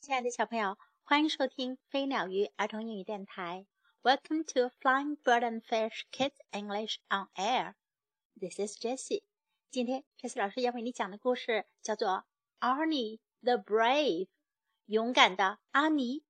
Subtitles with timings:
[0.00, 3.66] 亲爱的小朋友，欢迎收听飞鸟鱼儿童英语电台。
[4.02, 7.74] Welcome to Flying Bird and Fish Kids English on Air.
[8.34, 9.24] This is Jessie.
[9.70, 12.24] 今天 Jessie 老师要为你讲的故事叫做
[12.66, 14.24] 《Arnie the Brave》，
[14.86, 16.24] 勇敢的阿尼。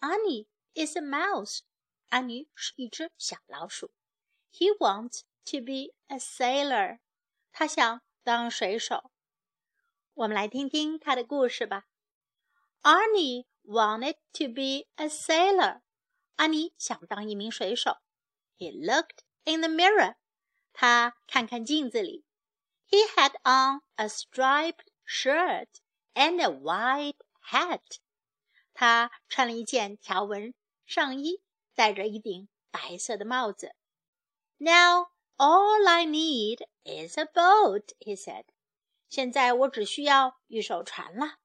[0.00, 1.60] Arnie is a mouse.
[2.08, 3.92] 阿尼是一只小老鼠。
[4.52, 6.98] He wants to be a sailor.
[7.52, 9.12] 他想当水手。
[10.14, 11.86] 我们来听听他的故事吧。
[12.81, 15.81] Arnie wanted to be a sailor.
[16.35, 17.97] 安妮想当一名水手。
[18.57, 20.15] He looked in the mirror.
[20.73, 22.25] 他看看镜子里。
[22.89, 25.67] He had on a striped shirt
[26.13, 27.17] and a white
[27.51, 27.97] hat.
[28.73, 30.53] 他穿了一件条纹
[30.85, 31.41] 上衣，
[31.75, 33.75] 戴着一顶白色的帽子。
[34.57, 35.07] Now
[35.37, 38.45] all I need is a boat, he said.
[39.09, 41.39] 现在我只需要一艘船了。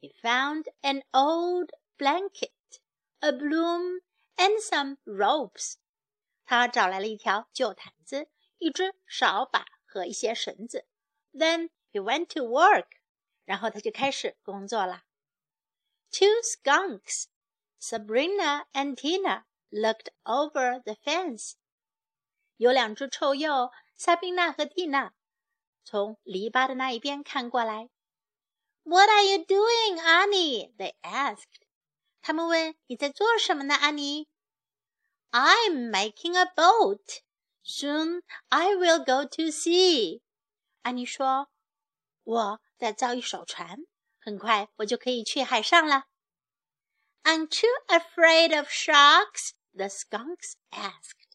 [0.00, 2.50] he found an old blanket,
[3.20, 4.00] a broom,
[4.36, 5.76] and some ropes.
[6.44, 8.28] 他找来了一条旧毯子、
[8.58, 10.86] 一只扫把和一些绳子。
[11.32, 12.86] Then he went to work.
[13.44, 15.04] 然后他就开始工作了。
[16.10, 17.26] Two skunks,
[17.80, 21.54] Sabrina and Tina, looked over the fence.
[22.56, 25.14] 有两只臭鼬，萨宾娜和蒂娜，
[25.82, 27.88] 从篱笆的那一边看过来。
[28.87, 30.71] what are you doing, Arnie?
[30.77, 31.61] They asked.
[32.21, 34.27] 他们问你在做什么呢，安妮
[35.31, 37.21] ？I'm making a boat.
[37.63, 40.21] Soon I will go to sea.
[40.83, 41.49] 安妮说
[42.23, 43.79] ：“我在造一艘船，
[44.19, 46.05] 很快我就可以去海上了。”
[47.23, 49.51] Aren't you afraid of sharks?
[49.73, 51.27] The skunks asked.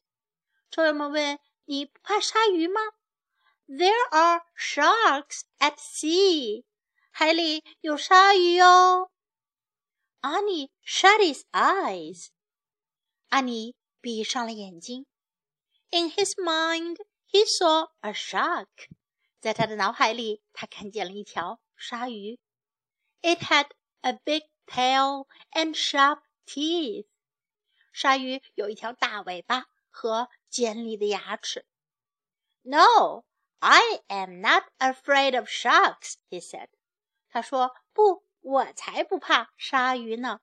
[0.71, 2.81] 臭鼬们问：“你不怕鲨鱼吗？”
[3.69, 6.65] There are sharks at sea.
[7.23, 9.13] 海里有鲨鱼哦。
[10.23, 12.31] Arnie shut his eyes.
[13.29, 15.07] 安妮闭上了眼睛。
[15.91, 16.97] In his mind,
[17.31, 18.67] he saw a shark.
[19.39, 22.41] 在他的脑海里，他看见了一条鲨鱼。
[23.21, 23.69] It had
[24.01, 27.07] a big tail and sharp teeth.
[27.93, 31.69] 鲨鱼有一条大尾巴和尖利的牙齿。
[32.63, 33.23] No,
[33.61, 36.67] I am not afraid of sharks, he said.
[37.33, 40.41] 他说：“不，我才不怕鲨鱼呢。”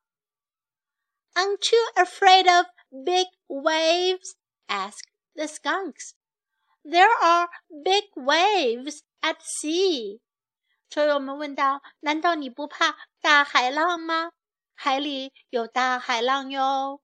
[1.36, 4.34] Aren't you afraid of big waves?
[4.68, 6.14] asked the skunks.
[6.84, 10.20] There are big waves at sea.
[10.90, 14.32] 车友们问道：“难道你不怕大海浪吗？
[14.74, 17.02] 海里有大海浪哟。”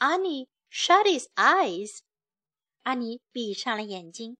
[0.00, 2.00] Arnie shut his eyes.
[2.82, 4.38] 安妮闭上了眼睛。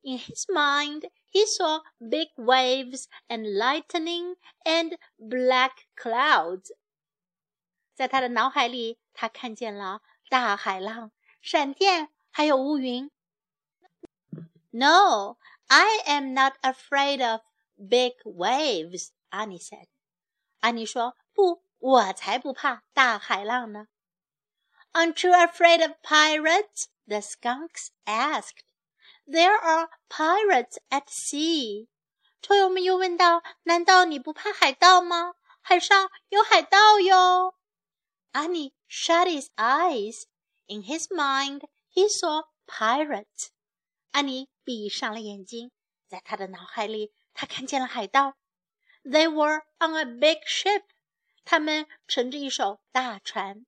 [0.00, 6.70] In his mind, he saw big waves and lightning and black clouds.
[7.94, 13.10] 在他的脑海里，他看见了大海浪、闪电，还有乌云。
[14.70, 15.36] No,
[15.66, 17.42] I am not afraid of
[17.76, 19.10] big waves.
[19.30, 19.88] Arnie said.
[20.60, 23.88] 安妮说：“不，我才不怕大海浪呢。
[24.92, 26.86] ”Aren't you afraid of pirates?
[27.06, 28.64] The skunks asked.
[29.28, 31.86] There are pirates at sea.
[31.86, 31.88] sea。
[32.40, 35.34] 臭鼬们又问道：“难道你不怕海盗吗？
[35.60, 37.54] 海上有海盗哟！”
[38.32, 40.24] Arnie shut his eyes.
[40.66, 43.48] In his mind, he saw pirate.
[44.12, 45.72] 安妮闭上了眼睛，
[46.06, 48.36] 在他的脑海里，他看见了海盗。
[49.02, 50.84] They were on a big ship.
[51.44, 53.66] 他们乘着一艘大船。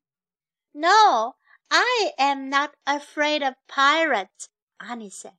[0.70, 1.36] No,
[1.69, 4.46] I am not afraid of pirates.
[4.78, 5.36] Arnie said.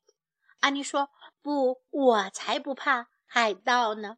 [0.59, 1.09] 安妮说
[1.41, 4.17] ：“不，我才不怕海盗呢。”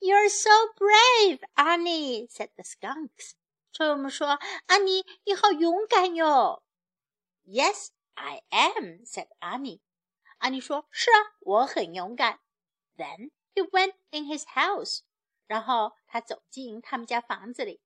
[0.00, 3.32] You're so brave, Annie," said the skunks.
[3.72, 6.62] 臭鼬们说：“安妮，你好勇敢哟。”
[7.46, 9.80] Yes, I am," said Annie.
[10.38, 12.40] 安妮说：“是啊，我很勇敢。”
[12.96, 15.00] Then he went in his house.
[15.46, 17.80] 然后他走进他们家房子里。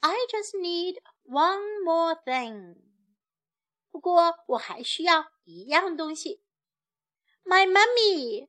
[0.00, 2.76] I just need one more thing.
[3.90, 6.42] 不过我还需要一样东西。
[7.44, 8.48] my mummy.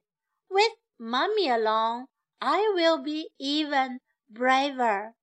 [0.50, 2.08] With mummy alone,
[2.40, 4.00] I will be even
[4.32, 5.14] braver.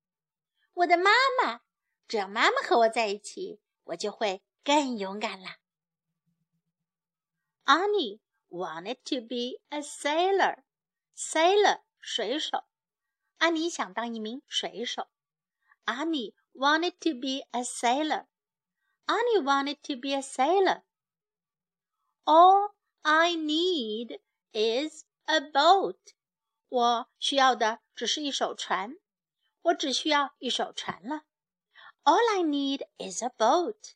[0.73, 1.11] 我的妈
[1.41, 1.61] 妈，
[2.07, 5.57] 只要妈妈和我在一起，我就会更勇敢了。
[7.65, 10.63] Arnie wanted to be a sailor.
[11.15, 12.65] Sailor 水手，
[13.37, 15.07] 安妮想当一名水手。
[15.85, 18.25] Arnie wanted to be a sailor.
[19.05, 20.83] Arnie wanted to be a sailor.
[22.25, 24.20] All I need
[24.52, 25.96] is a boat.
[26.68, 28.96] 我需要的只是一艘船，
[29.62, 31.22] 我只需要一艘船了。
[32.04, 33.94] All I need is a boat.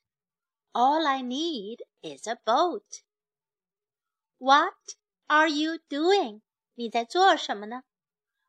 [0.72, 3.02] All I need is a boat.
[4.38, 4.96] What
[5.26, 6.40] are you doing?
[6.74, 7.82] 你在做什么呢？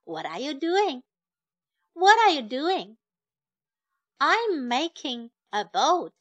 [0.06, 1.04] What are you doing?
[1.94, 2.98] What are you doing?
[4.18, 6.14] I'm making a boat.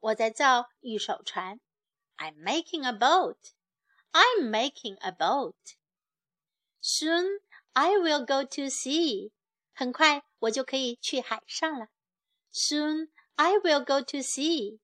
[0.00, 1.60] 我在造一艘船。
[2.16, 3.36] I'm making a boat.
[4.14, 5.76] I'm making a boat.
[6.80, 7.38] Soon
[7.74, 9.32] I will go to sea.
[9.72, 11.88] 很快我就可以去海上了。
[12.52, 14.80] Soon I will go to sea.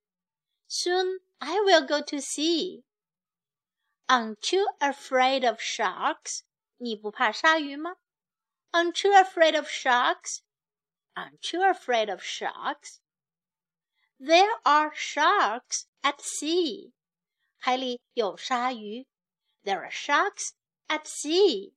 [0.69, 2.85] Soon I will go to sea.
[4.07, 6.43] Aren't you afraid of sharks?
[6.77, 7.97] 你不怕鲨鱼吗？
[8.71, 10.41] Aren't you afraid of sharks?
[11.15, 12.99] Aren't you afraid of sharks?
[14.21, 16.93] There are sharks at sea.
[17.59, 19.07] 海里有鲨鱼。
[19.65, 20.55] There are sharks
[20.89, 21.75] at sea.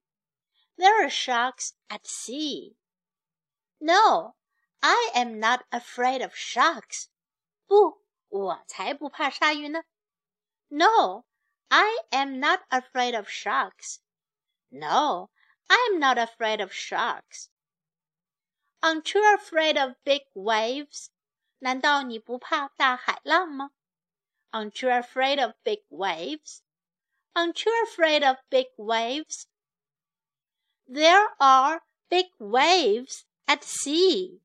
[0.78, 2.76] There are sharks at sea.
[3.80, 4.36] No,
[4.82, 7.08] I am not afraid of sharks.
[7.68, 9.84] 不，我才不怕鲨鱼呢。
[10.70, 11.26] No,
[11.70, 14.00] I am not afraid of sharks.
[14.70, 15.30] No,
[15.68, 17.50] I am not afraid of sharks.
[18.82, 21.10] Aren't you afraid of big waves?
[21.60, 23.72] 难道你不怕大海浪吗？
[24.52, 26.62] Aren't you afraid of big waves?
[27.36, 29.48] Aren't you afraid of big waves?
[30.88, 34.42] There are big waves at sea.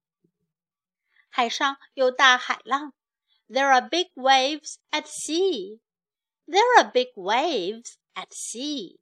[1.31, 2.93] 海上有大海浪。
[3.49, 5.81] There are big waves at sea.
[6.47, 8.99] There are big waves at sea.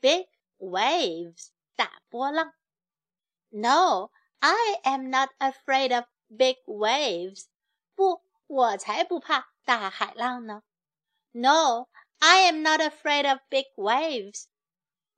[0.00, 0.28] Big
[0.58, 2.52] waves 大波浪。
[3.50, 7.46] No, I am not afraid of big waves.
[7.96, 10.62] 不，我才不怕大海浪呢。
[11.32, 11.88] No,
[12.22, 14.48] I am not afraid of big waves.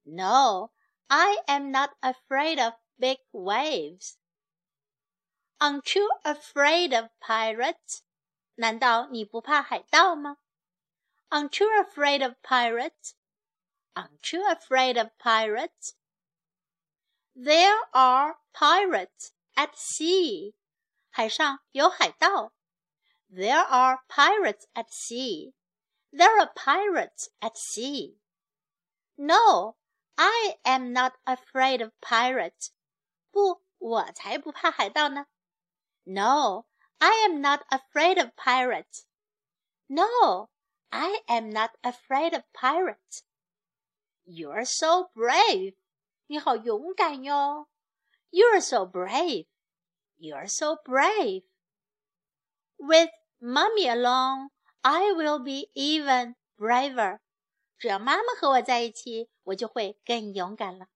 [0.05, 0.73] No,
[1.09, 4.19] I am not afraid of big waves.
[5.61, 8.03] Aren't you afraid of pirates?
[8.57, 10.39] 难道你不怕海盗吗？
[11.31, 13.15] Aren't you afraid of pirates?
[13.95, 15.95] Aren't you afraid of pirates?
[17.35, 20.55] There are pirates at sea.
[21.11, 22.53] 海上有海盗。
[23.31, 25.55] There are pirates at sea.
[26.15, 28.19] There are pirates at sea.
[29.17, 29.77] No,
[30.17, 32.73] I am not afraid of pirates.
[33.31, 35.27] 不，我才不怕海盗呢。
[36.05, 36.67] No,
[36.99, 39.05] I am not afraid of pirates.
[39.87, 40.51] No,
[40.91, 43.23] I am not afraid of pirates.
[44.25, 45.77] You're so brave.
[46.27, 47.69] 你好勇敢哟。
[48.31, 49.47] You're so brave.
[50.19, 51.45] You're so brave.
[52.77, 53.11] With
[53.41, 54.51] mommy along,
[54.85, 57.19] I will be even braver.
[57.79, 60.87] 只要妈妈和我在一起，我就会更勇敢了。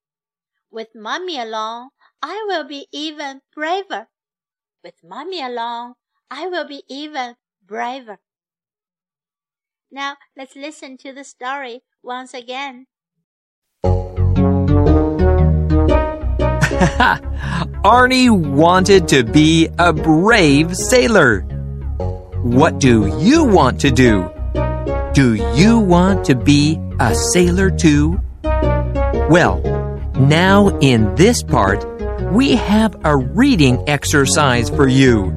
[0.70, 1.90] With mommy along,
[2.20, 4.08] I will be even braver.
[4.82, 5.94] With mommy along,
[6.28, 8.18] I will be even braver.
[9.88, 12.86] Now let's listen to the story once again.
[17.84, 21.46] Arnie wanted to be a brave sailor.
[22.41, 24.31] What do you want to do?
[25.13, 28.21] Do you want to be a sailor too?
[28.43, 29.59] Well,
[30.17, 31.83] now in this part,
[32.31, 35.35] we have a reading exercise for you.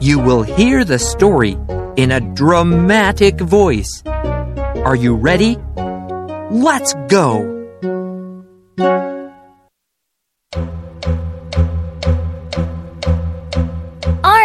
[0.00, 1.58] You will hear the story
[1.96, 4.02] in a dramatic voice.
[4.06, 5.58] Are you ready?
[6.50, 7.56] Let's go!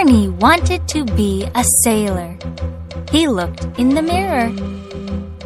[0.06, 2.38] Arnie wanted to be a sailor.
[3.10, 4.50] He looked in the mirror.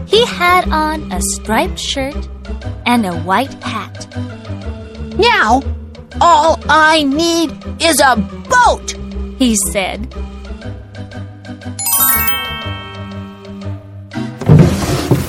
[0.05, 2.27] He had on a striped shirt
[2.85, 4.13] and a white hat.
[5.17, 5.61] Now,
[6.19, 7.51] all I need
[7.81, 8.17] is a
[8.49, 8.97] boat,
[9.37, 10.13] he said.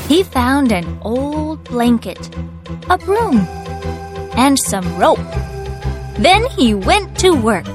[0.09, 2.35] He found an old blanket,
[2.89, 3.47] a broom,
[4.35, 5.19] and some rope.
[6.19, 7.69] Then he went to work.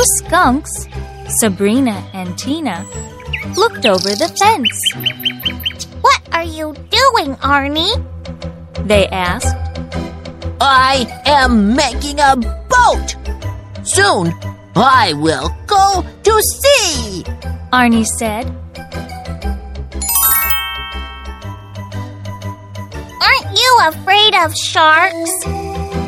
[0.00, 0.88] Two skunks,
[1.40, 2.86] Sabrina and Tina,
[3.54, 4.80] looked over the fence.
[6.00, 8.02] What are you doing, Arnie?
[8.88, 9.54] They asked.
[10.58, 13.14] I am making a boat.
[13.82, 14.32] Soon
[14.74, 17.22] I will go to sea,
[17.70, 18.46] Arnie said.
[23.20, 25.44] Aren't you afraid of sharks?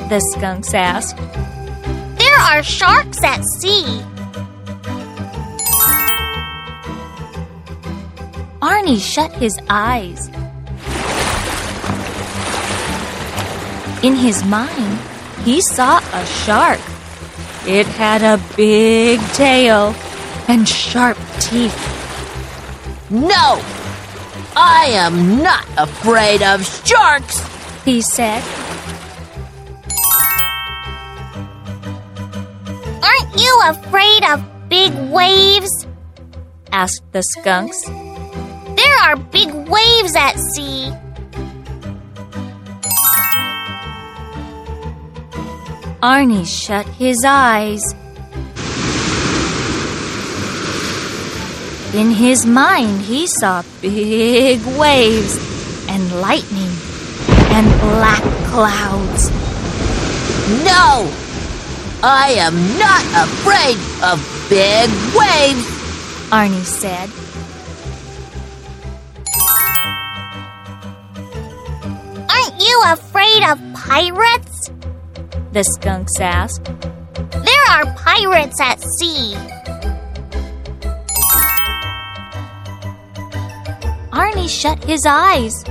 [0.08, 1.18] The skunks asked.
[2.42, 4.02] There are sharks at sea.
[8.61, 10.26] Arnie shut his eyes.
[14.02, 14.99] In his mind,
[15.44, 16.80] he saw a shark.
[17.64, 19.94] It had a big tail
[20.49, 21.78] and sharp teeth.
[23.08, 23.62] No!
[24.56, 27.40] I am not afraid of sharks!
[27.84, 28.42] He said,
[33.37, 35.87] you afraid of big waves?
[36.73, 37.79] asked the skunks.
[37.87, 40.93] There are big waves at sea.
[46.03, 47.83] Arnie shut his eyes.
[51.95, 55.37] In his mind, he saw big waves
[55.89, 56.73] and lightning
[57.53, 59.31] and black clouds.
[60.65, 61.22] No!
[62.04, 64.18] I am not afraid of
[64.50, 65.82] big waves!
[66.32, 67.09] Arnie said.
[72.28, 74.73] Aren't you afraid of pirates?
[75.52, 76.64] The skunks asked.
[76.64, 79.35] There are pirates at sea.
[84.11, 85.62] Arnie shut his eyes.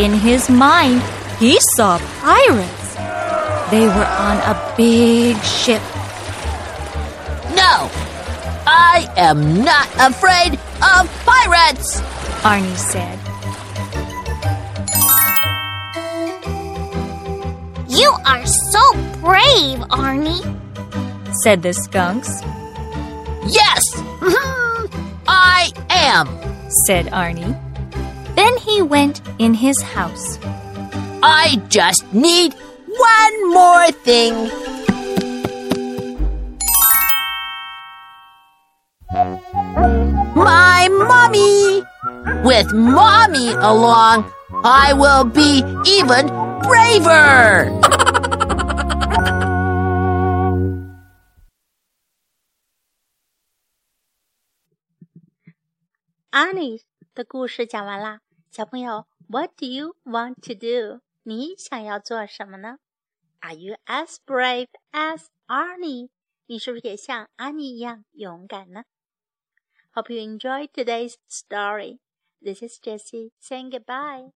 [0.00, 1.00] In his mind,
[1.38, 2.94] he saw pirates.
[3.70, 5.82] They were on a big ship.
[7.54, 7.90] No!
[8.66, 12.00] I am not afraid of pirates!
[12.42, 13.18] Arnie said.
[17.88, 20.44] You are so brave, Arnie.
[21.42, 22.30] said the skunks,
[23.46, 23.82] Yes!
[25.28, 26.26] I am!
[26.86, 27.54] said Arnie.
[28.34, 30.38] Then he went in his house.
[31.25, 32.53] I just need
[32.87, 34.49] one more thing.
[40.35, 41.83] My mommy!
[42.43, 44.25] With mommy along,
[44.63, 46.27] I will be even
[46.61, 47.69] braver!
[56.31, 56.81] Annie
[57.13, 61.01] 的故事讲完啦，小朋友，What do you want to do？
[61.28, 62.78] 你想要做什么呢
[63.40, 66.10] ？Are you as brave as Arnie？
[66.46, 68.84] 你是不是也像安妮一样勇敢呢
[69.92, 71.98] ？Hope you enjoyed today's story.
[72.40, 74.30] This is Jessie saying goodbye.